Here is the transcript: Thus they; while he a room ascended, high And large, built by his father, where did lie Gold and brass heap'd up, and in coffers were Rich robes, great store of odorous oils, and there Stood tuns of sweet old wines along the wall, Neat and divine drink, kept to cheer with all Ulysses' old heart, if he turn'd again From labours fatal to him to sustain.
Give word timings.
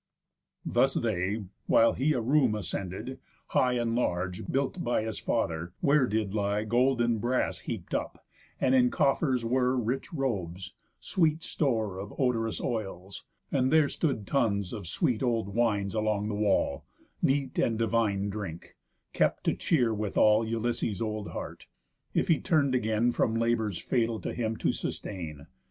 Thus 0.65 0.95
they; 0.95 1.43
while 1.67 1.93
he 1.93 2.13
a 2.13 2.21
room 2.21 2.55
ascended, 2.55 3.19
high 3.49 3.73
And 3.73 3.93
large, 3.93 4.47
built 4.47 4.83
by 4.83 5.03
his 5.03 5.19
father, 5.19 5.73
where 5.79 6.07
did 6.07 6.33
lie 6.33 6.63
Gold 6.63 6.99
and 7.01 7.21
brass 7.21 7.59
heap'd 7.59 7.93
up, 7.93 8.25
and 8.59 8.73
in 8.73 8.89
coffers 8.89 9.45
were 9.45 9.77
Rich 9.77 10.11
robes, 10.11 10.73
great 11.13 11.43
store 11.43 11.99
of 11.99 12.15
odorous 12.19 12.59
oils, 12.59 13.25
and 13.51 13.71
there 13.71 13.87
Stood 13.89 14.25
tuns 14.25 14.73
of 14.73 14.87
sweet 14.87 15.21
old 15.21 15.49
wines 15.49 15.93
along 15.93 16.29
the 16.29 16.33
wall, 16.33 16.83
Neat 17.21 17.59
and 17.59 17.77
divine 17.77 18.31
drink, 18.31 18.77
kept 19.13 19.43
to 19.43 19.53
cheer 19.55 19.93
with 19.93 20.17
all 20.17 20.43
Ulysses' 20.43 20.99
old 20.99 21.27
heart, 21.29 21.67
if 22.15 22.27
he 22.27 22.39
turn'd 22.39 22.73
again 22.73 23.11
From 23.11 23.35
labours 23.35 23.77
fatal 23.77 24.19
to 24.21 24.33
him 24.33 24.57
to 24.57 24.73
sustain. 24.73 25.45